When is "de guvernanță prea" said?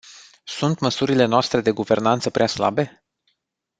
1.61-2.47